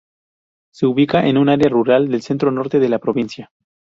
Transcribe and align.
Se 0.73 0.87
ubica 0.87 1.27
en 1.27 1.37
un 1.37 1.47
área 1.47 1.69
rural 1.69 2.09
del 2.09 2.23
centro-norte 2.23 2.79
de 2.79 2.89
la 2.89 2.97
provincia. 2.97 3.51